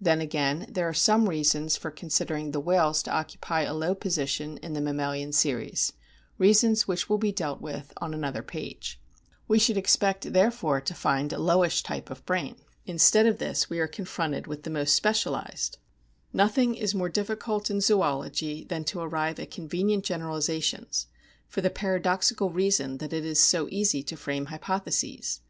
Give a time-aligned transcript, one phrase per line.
[0.00, 3.74] Then aram there are o o some reasons for considering the whales to occupy a
[3.74, 5.92] low position in the mammalian series,
[6.38, 9.00] reasons which will be dealt with on another page.
[9.48, 12.54] We should expect, SOME INTERNAL STRUCTURES 79 therefore, to find a lowish type of brain;
[12.86, 15.78] instead of this we are confronted with the most specialised.
[16.32, 21.08] Nothing is more difficult in zoology than to arrive at convenient generalisations
[21.48, 25.40] for the paradoxical reason that it is so easy to frame hypotheses.